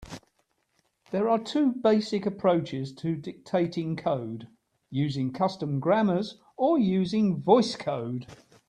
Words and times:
There 1.11 1.29
are 1.29 1.37
two 1.37 1.73
basic 1.73 2.25
approaches 2.25 2.91
to 2.95 3.15
dictating 3.15 3.95
code: 3.95 4.47
using 4.89 5.31
custom 5.31 5.79
grammars 5.79 6.39
or 6.57 6.79
using 6.79 7.39
VoiceCode. 7.39 8.25